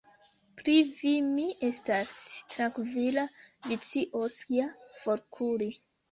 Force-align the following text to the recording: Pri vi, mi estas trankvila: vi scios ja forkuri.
Pri 0.59 0.73
vi, 0.99 1.09
mi 1.33 1.43
estas 1.67 2.15
trankvila: 2.53 3.25
vi 3.67 3.77
scios 3.89 4.39
ja 4.55 4.65
forkuri. 5.03 5.69